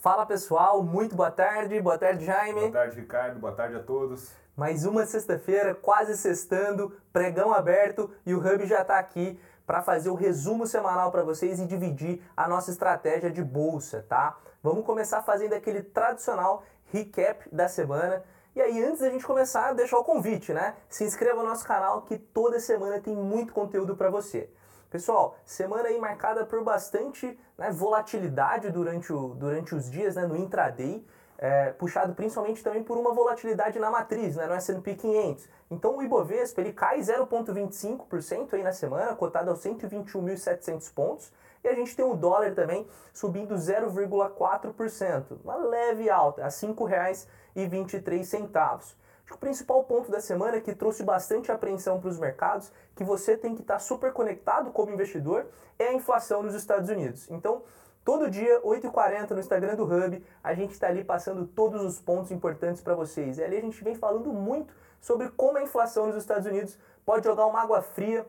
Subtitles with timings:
[0.00, 2.60] Fala pessoal, muito boa tarde, boa tarde Jaime.
[2.60, 4.30] Boa tarde Ricardo, boa tarde a todos.
[4.56, 10.08] Mais uma sexta-feira, quase sextando, pregão aberto e o Hub já está aqui para fazer
[10.08, 14.38] o resumo semanal para vocês e dividir a nossa estratégia de bolsa, tá?
[14.62, 16.62] Vamos começar fazendo aquele tradicional
[16.92, 18.22] recap da semana.
[18.54, 20.76] E aí, antes da gente começar, deixar o convite, né?
[20.88, 24.48] Se inscreva no nosso canal que toda semana tem muito conteúdo para você.
[24.90, 30.34] Pessoal, semana aí marcada por bastante né, volatilidade durante, o, durante os dias né, no
[30.34, 31.04] intraday,
[31.36, 35.46] é, puxado principalmente também por uma volatilidade na matriz, né, no S&P 500.
[35.70, 41.30] Então o Ibovespa ele cai 0,25% aí na semana, cotado aos 121.700 pontos,
[41.62, 48.96] e a gente tem o dólar também subindo 0,4%, uma leve alta, a R$ 5,23.
[49.30, 53.54] O principal ponto da semana que trouxe bastante apreensão para os mercados, que você tem
[53.54, 55.46] que estar tá super conectado como investidor,
[55.78, 57.30] é a inflação nos Estados Unidos.
[57.30, 57.62] Então,
[58.04, 62.30] todo dia, 8h40 no Instagram do Hub, a gente está ali passando todos os pontos
[62.30, 63.38] importantes para vocês.
[63.38, 67.24] E ali a gente vem falando muito sobre como a inflação nos Estados Unidos pode
[67.24, 68.26] jogar uma água fria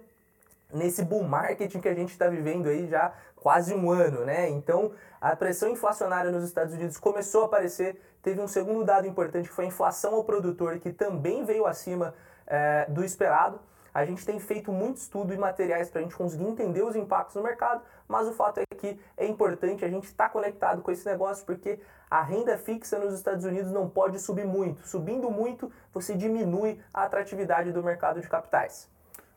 [0.73, 4.49] nesse bull market que a gente está vivendo aí já quase um ano, né?
[4.49, 8.01] Então a pressão inflacionária nos Estados Unidos começou a aparecer.
[8.21, 12.13] Teve um segundo dado importante que foi a inflação ao produtor, que também veio acima
[12.45, 13.59] é, do esperado.
[13.93, 17.35] A gente tem feito muito estudo e materiais para a gente conseguir entender os impactos
[17.35, 20.91] no mercado, mas o fato é que é importante a gente estar tá conectado com
[20.91, 24.87] esse negócio porque a renda fixa nos Estados Unidos não pode subir muito.
[24.87, 28.89] Subindo muito, você diminui a atratividade do mercado de capitais.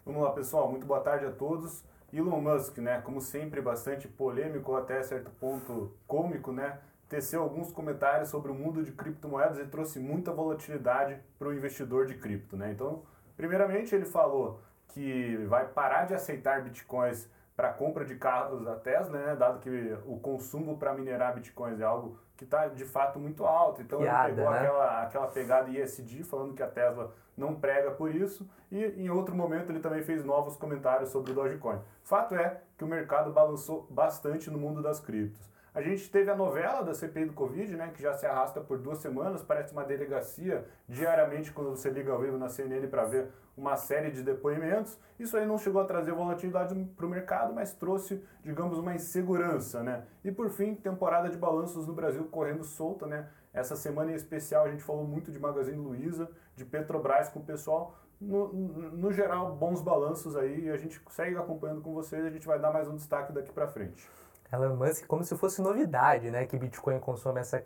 [0.05, 0.69] Vamos lá, pessoal.
[0.69, 1.85] Muito boa tarde a todos.
[2.13, 8.29] Elon Musk, né, como sempre, bastante polêmico, até certo ponto cômico, né, teceu alguns comentários
[8.29, 12.57] sobre o mundo de criptomoedas e trouxe muita volatilidade para o investidor de cripto.
[12.57, 12.73] Né?
[12.73, 13.05] Então,
[13.37, 19.19] primeiramente, ele falou que vai parar de aceitar bitcoins para compra de carros da Tesla,
[19.19, 23.45] né, dado que o consumo para minerar bitcoins é algo que está de fato muito
[23.45, 23.83] alto.
[23.83, 24.59] Então Piada, ele pegou né?
[24.59, 29.35] aquela, aquela pegada ISD, falando que a Tesla não prega por isso, e em outro
[29.35, 31.79] momento ele também fez novos comentários sobre o Dogecoin.
[32.03, 35.51] Fato é que o mercado balançou bastante no mundo das criptos.
[35.75, 38.77] A gente teve a novela da CPI do Covid, né, que já se arrasta por
[38.77, 43.29] duas semanas, parece uma delegacia diariamente quando você liga ao vivo na CNN para ver
[43.57, 44.99] uma série de depoimentos.
[45.19, 49.83] Isso aí não chegou a trazer volatilidade para o mercado, mas trouxe, digamos, uma insegurança,
[49.83, 50.05] né?
[50.23, 53.31] E por fim, temporada de balanços no Brasil correndo solta, né?
[53.55, 57.45] Essa semana em especial a gente falou muito de Magazine Luiza, de Petrobras com o
[57.45, 57.97] pessoal.
[58.21, 62.23] No, no geral, bons balanços aí e a gente segue acompanhando com vocês.
[62.25, 64.07] A gente vai dar mais um destaque daqui para frente.
[64.53, 66.45] Elon Musk como se fosse novidade, né?
[66.47, 67.59] Que Bitcoin consome essa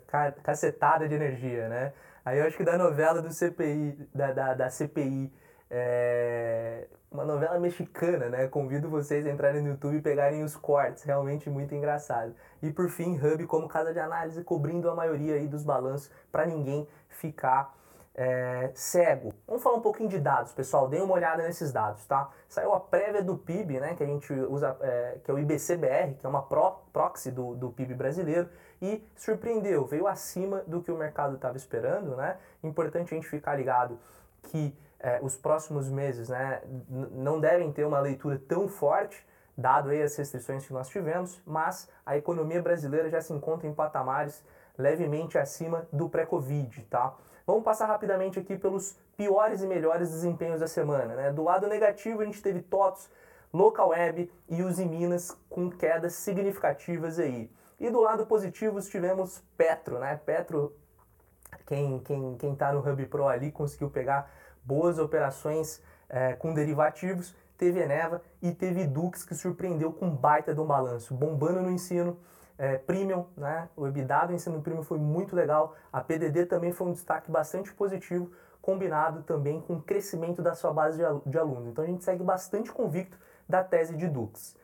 [0.43, 1.93] cacetada de energia, né?
[2.25, 5.33] Aí eu acho que da novela do CPI, da, da, da CPI,
[5.71, 8.47] é uma novela mexicana, né?
[8.47, 12.35] Convido vocês a entrarem no YouTube e pegarem os cortes, realmente muito engraçado.
[12.63, 16.47] E por fim, Hub como casa de análise, cobrindo a maioria aí dos balanços para
[16.47, 17.75] ninguém ficar
[18.17, 19.35] é, cego.
[19.47, 20.89] Vamos falar um pouquinho de dados, pessoal.
[20.89, 22.31] Dê uma olhada nesses dados, tá?
[22.49, 23.95] Saiu a prévia do PIB, né?
[23.95, 27.55] Que a gente usa, é, que é o IBCBR, que é uma pro, proxy do,
[27.55, 28.49] do PIB brasileiro,
[28.81, 32.39] e surpreendeu, veio acima do que o mercado estava esperando, né?
[32.65, 33.99] Importante a gente ficar ligado
[34.45, 36.63] que é, os próximos meses, né?
[36.89, 41.89] Não devem ter uma leitura tão forte dado aí as restrições que nós tivemos, mas
[42.05, 44.45] a economia brasileira já se encontra em patamares
[44.77, 47.15] levemente acima do pré-Covid, tá?
[47.47, 51.15] Vamos passar rapidamente aqui pelos piores e melhores desempenhos da semana.
[51.15, 51.33] Né?
[51.33, 53.09] Do lado negativo, a gente teve TOTS,
[53.53, 57.49] Local Web e Uzi Minas com quedas significativas aí.
[57.79, 60.21] E do lado positivo, tivemos Petro, né?
[60.27, 60.75] Petro,
[61.67, 64.29] quem quem quem está no Hub Pro ali conseguiu pegar
[64.65, 67.33] boas operações é, com derivativos.
[67.57, 72.19] Teve Eneva e teve Dux que surpreendeu com baita de um balanço, bombando no ensino
[72.59, 73.69] é, premium, né?
[73.77, 75.75] O EBITDA do ensino premium foi muito legal.
[75.93, 78.31] A PDD também foi um destaque bastante positivo,
[78.61, 81.69] combinado também com o crescimento da sua base de alunos.
[81.69, 83.19] Então a gente segue bastante convicto
[83.49, 84.57] da tese de Dux.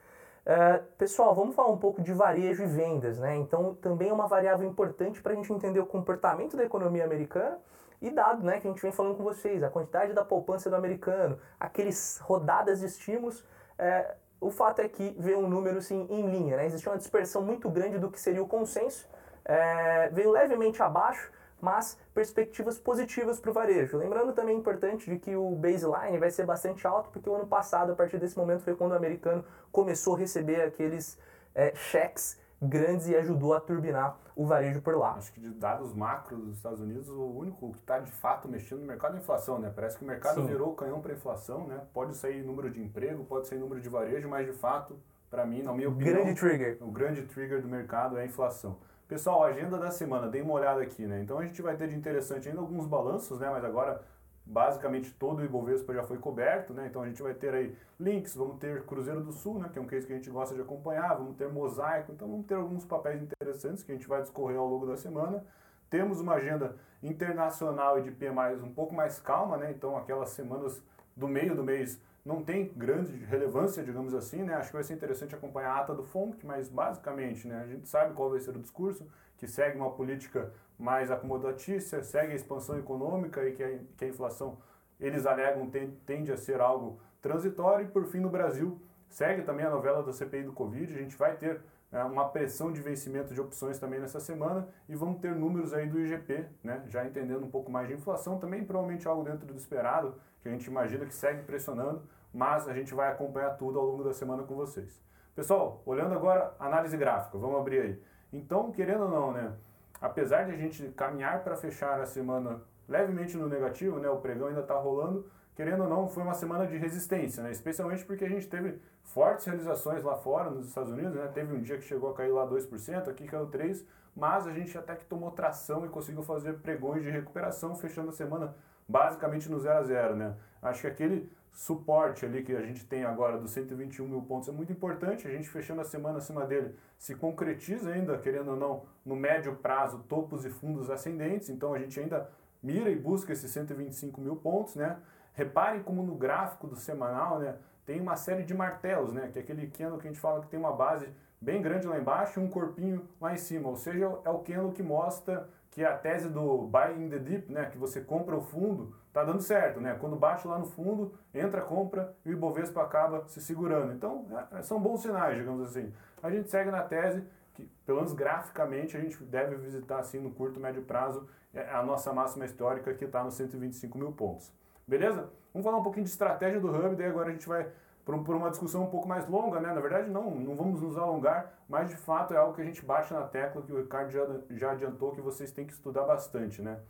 [0.45, 3.37] É, pessoal, vamos falar um pouco de varejo e vendas, né?
[3.37, 7.59] Então também é uma variável importante para a gente entender o comportamento da economia americana
[8.01, 10.75] e dado, né, que a gente vem falando com vocês, a quantidade da poupança do
[10.75, 13.45] americano, aqueles rodadas de estímulos,
[13.79, 16.67] é, o fato é que veio um número em linha, né?
[16.67, 19.09] Existia uma dispersão muito grande do que seria o consenso,
[19.45, 21.31] é, veio levemente abaixo,
[21.61, 23.97] mas perspectivas positivas para o varejo.
[23.97, 27.93] Lembrando também importante de que o baseline vai ser bastante alto, porque o ano passado,
[27.93, 31.17] a partir desse momento, foi quando o americano começou a receber aqueles
[31.55, 35.15] é, cheques grandes e ajudou a turbinar o varejo por lá.
[35.15, 38.81] Acho que de dados macros dos Estados Unidos, o único que está de fato mexendo
[38.81, 39.73] no mercado é a inflação, né?
[39.75, 40.47] Parece que o mercado Sim.
[40.47, 41.81] virou o canhão para a inflação, né?
[41.93, 44.97] Pode sair número de emprego, pode sair número de varejo, mas de fato,
[45.29, 46.79] para mim, na minha opinião, grande trigger.
[46.81, 48.79] o grande trigger do mercado é a inflação.
[49.09, 51.21] Pessoal, agenda da semana, dei uma olhada aqui, né?
[51.21, 53.51] Então a gente vai ter de interessante ainda alguns balanços, né?
[53.51, 54.01] Mas agora
[54.45, 56.87] basicamente todo o Ibovespa já foi coberto, né?
[56.87, 59.69] Então a gente vai ter aí links, vamos ter Cruzeiro do Sul, né?
[59.73, 62.47] Que é um case que a gente gosta de acompanhar, vamos ter Mosaico, então vamos
[62.47, 65.45] ter alguns papéis interessantes que a gente vai discorrer ao longo da semana.
[65.89, 69.71] Temos uma agenda internacional e de PMI um pouco mais calma, né?
[69.71, 70.83] Então aquelas semanas
[71.17, 74.55] do meio do mês não tem grande relevância, digamos assim, né?
[74.55, 77.89] Acho que vai ser interessante acompanhar a ata do FONC, mas basicamente, né, a gente
[77.89, 79.07] sabe qual vai ser o discurso,
[79.43, 84.09] que segue uma política mais acomodatícia, segue a expansão econômica e que a, que a
[84.09, 84.57] inflação,
[85.01, 85.69] eles alegam,
[86.07, 87.87] tende a ser algo transitório.
[87.87, 91.17] E por fim, no Brasil, segue também a novela da CPI do Covid, a gente
[91.17, 91.61] vai ter
[91.91, 95.89] né, uma pressão de vencimento de opções também nessa semana e vamos ter números aí
[95.89, 99.57] do IGP, né, já entendendo um pouco mais de inflação, também provavelmente algo dentro do
[99.57, 103.87] esperado, que a gente imagina que segue pressionando, mas a gente vai acompanhar tudo ao
[103.87, 105.03] longo da semana com vocês.
[105.35, 108.13] Pessoal, olhando agora análise gráfica, vamos abrir aí.
[108.33, 109.53] Então, querendo ou não, né,
[110.01, 114.49] apesar de a gente caminhar para fechar a semana levemente no negativo, né, o pregão
[114.49, 118.29] ainda está rolando, querendo ou não, foi uma semana de resistência, né, especialmente porque a
[118.29, 122.11] gente teve fortes realizações lá fora, nos Estados Unidos, né, teve um dia que chegou
[122.11, 123.85] a cair lá 2%, aqui caiu 3%,
[124.15, 128.13] mas a gente até que tomou tração e conseguiu fazer pregões de recuperação, fechando a
[128.13, 128.55] semana
[128.87, 130.37] basicamente no 0 a 0, né?
[130.61, 134.53] Acho que aquele suporte ali que a gente tem agora dos 121 mil pontos é
[134.53, 135.29] muito importante.
[135.29, 139.55] A gente fechando a semana acima dele se concretiza ainda, querendo ou não, no médio
[139.57, 141.51] prazo, topos e fundos ascendentes.
[141.51, 142.29] Então a gente ainda
[142.63, 144.99] mira e busca esses 125 mil pontos, né?
[145.35, 147.57] Reparem como no gráfico do semanal, né?
[147.85, 149.29] Tem uma série de martelos, né?
[149.33, 151.09] Que é aquele candle que a gente fala que tem uma base
[151.41, 153.69] bem grande lá embaixo e um corpinho lá em cima.
[153.69, 157.51] Ou seja, é o candle que mostra que a tese do buy in the deep,
[157.51, 159.97] né, que você compra o fundo, tá dando certo, né?
[159.99, 163.93] Quando bate lá no fundo, entra, compra e o Ibovespa acaba se segurando.
[163.93, 165.91] Então, é, são bons sinais, digamos assim.
[166.23, 167.25] A gente segue na tese
[167.55, 171.83] que, pelo menos graficamente, a gente deve visitar assim no curto médio prazo é, a
[171.83, 174.53] nossa máxima histórica que está nos 125 mil pontos.
[174.87, 175.31] Beleza?
[175.55, 177.67] Vamos falar um pouquinho de estratégia do Hub, daí agora a gente vai
[178.05, 179.73] por, uma discussão um pouco mais longa, né?
[179.73, 182.85] Na verdade, não, não vamos nos alongar, mas de fato é algo que a gente
[182.85, 186.61] bate na tecla, que o Ricardo já, já adiantou que vocês têm que estudar bastante,
[186.61, 186.81] né?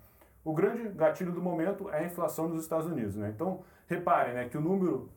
[0.44, 3.30] O grande gatilho do momento é a inflação dos Estados Unidos, né?
[3.34, 5.10] Então, reparem, né, que o número,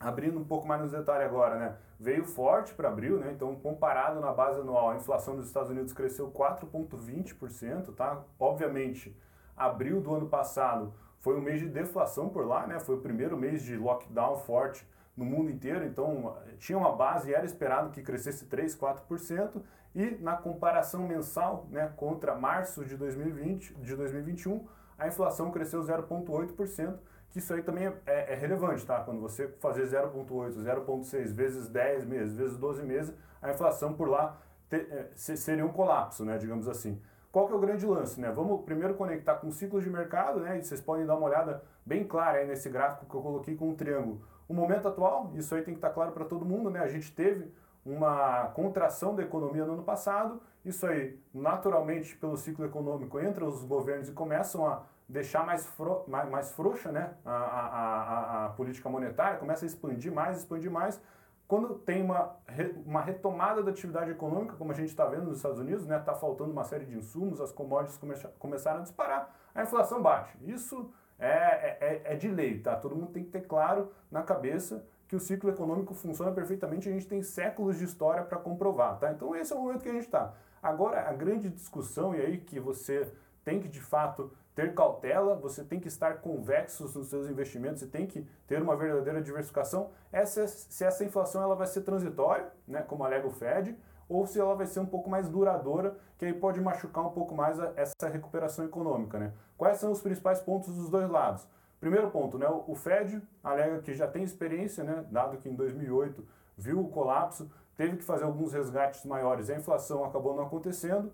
[0.00, 3.30] abrindo um pouco mais nos detalhes agora, né, veio forte para abril, né?
[3.32, 8.22] Então, comparado na base anual, a inflação dos Estados Unidos cresceu 4,20%, tá?
[8.40, 9.16] Obviamente,
[9.56, 12.80] abril do ano passado foi um mês de deflação por lá, né?
[12.80, 14.86] Foi o primeiro mês de lockdown forte
[15.16, 19.62] no mundo inteiro, então tinha uma base e era esperado que crescesse 3, 4%,
[19.94, 24.66] e na comparação mensal, né, contra março de 2020, de 2021,
[24.98, 26.98] a inflação cresceu 0,8%,
[27.30, 29.00] que isso aí também é, é, é, relevante, tá?
[29.00, 34.38] Quando você fazer 0,8, 0,6 vezes 10 meses, vezes 12 meses, a inflação por lá
[34.70, 37.00] é, seria um colapso, né, digamos assim.
[37.32, 38.30] Qual que é o grande lance, né?
[38.30, 40.58] Vamos primeiro conectar com ciclos de mercado, né?
[40.58, 43.68] E vocês podem dar uma olhada bem clara aí nesse gráfico que eu coloquei com
[43.68, 46.80] um triângulo o momento atual, isso aí tem que estar claro para todo mundo, né?
[46.80, 47.52] A gente teve
[47.84, 53.62] uma contração da economia no ano passado, isso aí naturalmente pelo ciclo econômico entra os
[53.64, 57.14] governos e começam a deixar mais, fro mais, mais frouxa né?
[57.24, 61.00] a, a, a, a política monetária, começa a expandir mais, expandir mais,
[61.46, 62.36] quando tem uma,
[62.84, 66.02] uma retomada da atividade econômica, como a gente está vendo nos Estados Unidos, está né,
[66.02, 70.36] tá faltando uma série de insumos, as commodities come começaram a disparar, a inflação bate.
[70.42, 72.76] Isso é, é, é, é de lei, tá?
[72.76, 76.92] Todo mundo tem que ter claro na cabeça que o ciclo econômico funciona perfeitamente, a
[76.92, 79.12] gente tem séculos de história para comprovar, tá?
[79.12, 80.34] Então esse é o momento que a gente está.
[80.62, 83.10] Agora, a grande discussão, e aí que você
[83.44, 87.86] tem que de fato ter cautela, você tem que estar convexo nos seus investimentos, você
[87.86, 89.90] tem que ter uma verdadeira diversificação,
[90.24, 93.76] se essa inflação ela vai ser transitória, né, como alega o Fed,
[94.08, 97.34] ou se ela vai ser um pouco mais duradoura, que aí pode machucar um pouco
[97.34, 99.18] mais a, essa recuperação econômica.
[99.18, 99.32] Né?
[99.56, 101.46] Quais são os principais pontos dos dois lados?
[101.80, 106.26] Primeiro ponto, né, o Fed alega que já tem experiência, né, dado que em 2008
[106.56, 111.12] viu o colapso, teve que fazer alguns resgates maiores, a inflação acabou não acontecendo.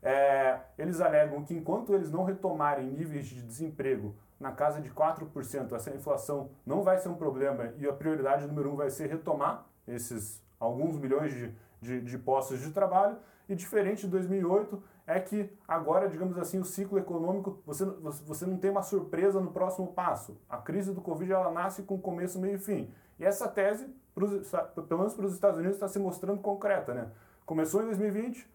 [0.00, 5.72] É, eles alegam que enquanto eles não retomarem níveis de desemprego na casa de 4%,
[5.72, 9.66] essa inflação não vai ser um problema e a prioridade número um vai ser retomar
[9.88, 11.52] esses alguns milhões de
[11.84, 13.16] de, de postos de trabalho,
[13.48, 18.56] e diferente de 2008 é que agora, digamos assim, o ciclo econômico, você, você não
[18.56, 20.40] tem uma surpresa no próximo passo.
[20.48, 22.90] A crise do Covid ela nasce com começo, meio e fim.
[23.18, 24.50] E essa tese, pros,
[24.88, 26.94] pelo menos para os Estados Unidos, está se mostrando concreta.
[26.94, 27.10] Né?
[27.44, 28.48] Começou em 2020,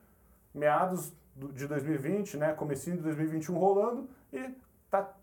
[0.54, 4.54] meados de 2020, né, comecinho de 2021 rolando, e
[4.86, 5.14] está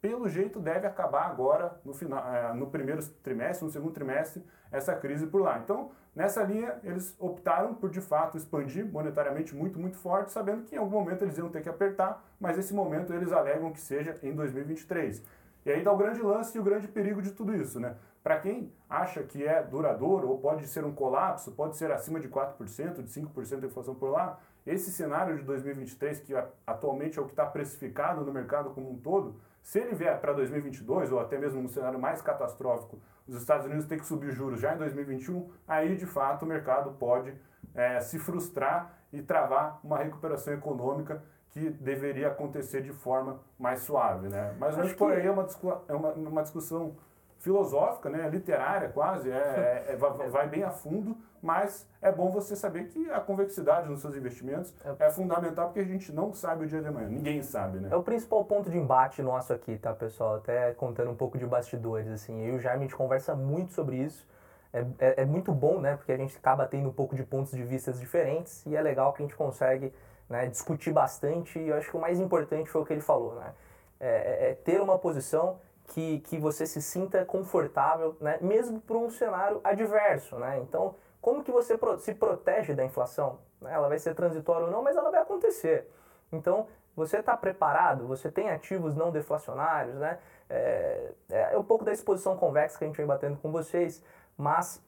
[0.00, 4.94] pelo jeito deve acabar agora no, final, é, no primeiro trimestre, no segundo trimestre, essa
[4.94, 5.58] crise por lá.
[5.58, 10.74] Então, nessa linha, eles optaram por de fato expandir monetariamente muito, muito forte, sabendo que
[10.74, 14.18] em algum momento eles iam ter que apertar, mas esse momento eles alegam que seja
[14.22, 15.22] em 2023.
[15.64, 17.96] E aí dá o grande lance e o grande perigo de tudo isso, né?
[18.22, 22.28] Para quem acha que é duradouro ou pode ser um colapso, pode ser acima de
[22.28, 26.34] 4%, de 5% de inflação por lá, esse cenário de 2023, que
[26.66, 30.32] atualmente é o que está precificado no mercado como um todo, se ele vier para
[30.32, 34.60] 2022 ou até mesmo um cenário mais catastrófico, os Estados Unidos têm que subir juros
[34.60, 37.32] já em 2021, aí de fato o mercado pode
[37.74, 44.28] é, se frustrar e travar uma recuperação econômica que deveria acontecer de forma mais suave.
[44.28, 44.54] Né?
[44.58, 45.46] Mas hoje por aí é uma,
[45.88, 46.96] é uma, uma discussão
[47.40, 52.54] filosófica, né, literária quase, é, é, é, vai bem a fundo, mas é bom você
[52.54, 56.64] saber que a convexidade nos seus investimentos é, é fundamental porque a gente não sabe
[56.64, 57.88] o dia de amanhã, ninguém sabe, né?
[57.90, 60.36] É o principal ponto de embate nosso aqui, tá, pessoal?
[60.36, 63.72] Até contando um pouco de bastidores, assim, eu e o Jaime a gente conversa muito
[63.72, 64.28] sobre isso,
[64.72, 67.52] é, é, é, muito bom, né, porque a gente acaba tendo um pouco de pontos
[67.52, 69.92] de vista diferentes e é legal que a gente consegue
[70.28, 73.34] né, discutir bastante e eu acho que o mais importante foi o que ele falou,
[73.34, 73.52] né?
[74.00, 75.58] é, é, é ter uma posição
[75.90, 78.38] que, que você se sinta confortável, né?
[78.40, 80.36] mesmo para um cenário adverso.
[80.36, 80.60] Né?
[80.60, 83.40] Então, como que você se protege da inflação?
[83.60, 83.72] Né?
[83.72, 85.90] Ela vai ser transitória ou não, mas ela vai acontecer.
[86.32, 88.06] Então, você está preparado?
[88.06, 89.96] Você tem ativos não deflacionários?
[89.96, 90.18] Né?
[90.48, 94.02] É, é, um pouco da exposição convexa que a gente vem batendo com vocês,
[94.36, 94.80] mas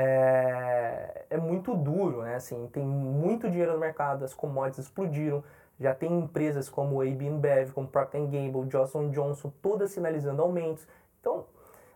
[0.00, 2.36] é, é muito duro, né?
[2.36, 5.42] Assim, tem muito dinheiro no mercado, as commodities explodiram,
[5.80, 10.86] já tem empresas como AB InBev, como Procter Gamble, Johnson Johnson, todas sinalizando aumentos.
[11.20, 11.46] Então,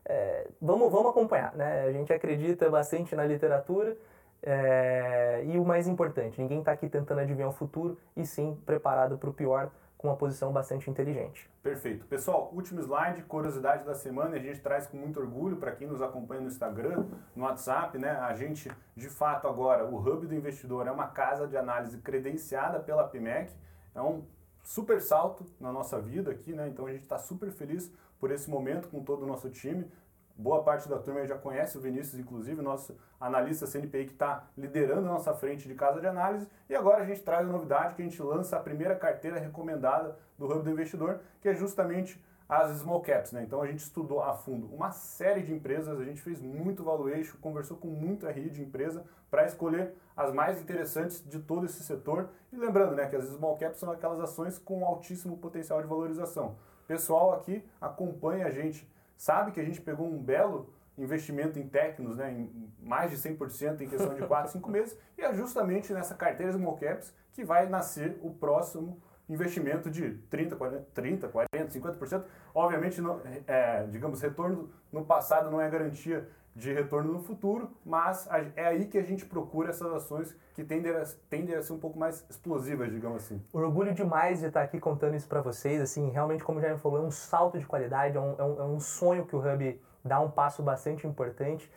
[0.05, 1.55] é, vamos, vamos acompanhar.
[1.55, 1.85] Né?
[1.85, 3.97] A gente acredita bastante na literatura
[4.43, 9.17] é, e o mais importante, ninguém está aqui tentando adivinhar o futuro e sim preparado
[9.17, 9.71] para o pior
[10.03, 11.49] com uma posição bastante inteligente.
[11.63, 12.05] Perfeito.
[12.07, 16.03] Pessoal, último slide, curiosidade da semana, a gente traz com muito orgulho para quem nos
[16.03, 17.07] acompanha no Instagram,
[17.37, 18.11] no WhatsApp, né?
[18.11, 22.81] A gente, de fato, agora, o Hub do Investidor é uma casa de análise credenciada
[22.81, 23.55] pela PIMEC,
[23.95, 24.25] é um
[24.61, 26.67] super salto na nossa vida aqui, né?
[26.67, 29.89] Então a gente está super feliz por esse momento com todo o nosso time.
[30.37, 35.07] Boa parte da turma já conhece o Vinícius, inclusive, nosso analista CNPI que está liderando
[35.09, 36.49] a nossa frente de casa de análise.
[36.69, 40.17] E agora a gente traz a novidade que a gente lança a primeira carteira recomendada
[40.39, 43.43] do Hub do Investidor, que é justamente as small caps, né?
[43.45, 47.37] Então a gente estudou a fundo uma série de empresas, a gente fez muito valuation,
[47.41, 52.29] conversou com muito RI de empresa para escolher as mais interessantes de todo esse setor.
[52.53, 56.57] E lembrando, né, que as small caps são aquelas ações com altíssimo potencial de valorização.
[56.87, 58.87] Pessoal aqui acompanha a gente,
[59.23, 63.81] sabe que a gente pegou um belo investimento em técnicos, né, em mais de 100%
[63.81, 67.69] em questão de 4, 5 meses, e é justamente nessa carteira small caps que vai
[67.69, 72.25] nascer o próximo investimento de 30, 40, 30, 40 50%.
[72.53, 78.29] Obviamente, não, é, digamos, retorno no passado não é garantia de retorno no futuro, mas
[78.57, 81.79] é aí que a gente procura essas ações que tendem a, tendem a ser um
[81.79, 83.43] pouco mais explosivas, digamos assim.
[83.53, 86.99] Orgulho demais de estar aqui contando isso para vocês, assim, realmente, como já me falou,
[86.99, 89.81] é um salto de qualidade, é um, é um, é um sonho que o Hub
[90.05, 91.71] dá um passo bastante importante.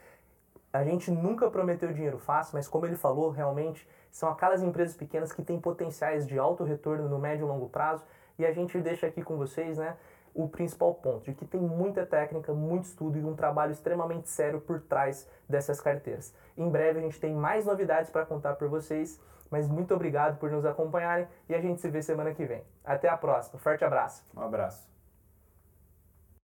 [0.74, 5.32] A gente nunca prometeu dinheiro fácil, mas como ele falou, realmente são aquelas empresas pequenas
[5.32, 8.04] que têm potenciais de alto retorno no médio e longo prazo.
[8.38, 9.96] E a gente deixa aqui com vocês, né,
[10.36, 14.60] o principal ponto, de que tem muita técnica, muito estudo e um trabalho extremamente sério
[14.60, 16.36] por trás dessas carteiras.
[16.58, 20.52] Em breve a gente tem mais novidades para contar para vocês, mas muito obrigado por
[20.52, 22.64] nos acompanharem e a gente se vê semana que vem.
[22.84, 23.58] Até a próxima.
[23.60, 24.26] Forte abraço.
[24.36, 24.95] Um abraço.